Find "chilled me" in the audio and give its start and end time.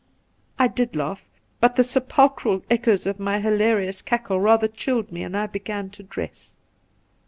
4.67-5.21